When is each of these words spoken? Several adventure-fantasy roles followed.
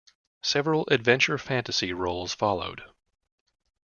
Several 0.41 0.87
adventure-fantasy 0.89 1.93
roles 1.93 2.33
followed. 2.33 2.81